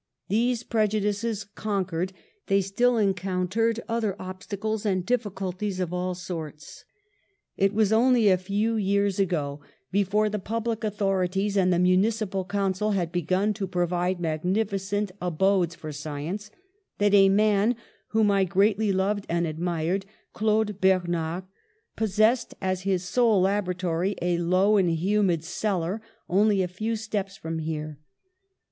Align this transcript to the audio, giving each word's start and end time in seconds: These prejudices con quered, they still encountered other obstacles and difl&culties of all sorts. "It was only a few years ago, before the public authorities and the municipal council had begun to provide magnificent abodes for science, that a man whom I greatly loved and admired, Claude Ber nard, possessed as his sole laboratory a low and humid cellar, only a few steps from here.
These 0.29 0.63
prejudices 0.63 1.43
con 1.43 1.85
quered, 1.85 2.09
they 2.47 2.59
still 2.61 2.97
encountered 2.97 3.79
other 3.87 4.15
obstacles 4.19 4.83
and 4.83 5.05
difl&culties 5.05 5.79
of 5.79 5.93
all 5.93 6.15
sorts. 6.15 6.85
"It 7.55 7.71
was 7.71 7.93
only 7.93 8.27
a 8.27 8.35
few 8.39 8.77
years 8.77 9.19
ago, 9.19 9.61
before 9.91 10.27
the 10.27 10.39
public 10.39 10.83
authorities 10.83 11.55
and 11.55 11.71
the 11.71 11.77
municipal 11.77 12.43
council 12.45 12.93
had 12.93 13.11
begun 13.11 13.53
to 13.53 13.67
provide 13.67 14.19
magnificent 14.19 15.11
abodes 15.21 15.75
for 15.75 15.91
science, 15.91 16.49
that 16.97 17.13
a 17.13 17.29
man 17.29 17.75
whom 18.07 18.31
I 18.31 18.43
greatly 18.43 18.91
loved 18.91 19.27
and 19.29 19.45
admired, 19.45 20.07
Claude 20.33 20.81
Ber 20.81 21.03
nard, 21.07 21.43
possessed 21.95 22.55
as 22.59 22.81
his 22.81 23.03
sole 23.03 23.39
laboratory 23.41 24.15
a 24.19 24.39
low 24.39 24.77
and 24.77 24.89
humid 24.89 25.43
cellar, 25.43 26.01
only 26.27 26.63
a 26.63 26.67
few 26.67 26.95
steps 26.95 27.37
from 27.37 27.59
here. 27.59 27.99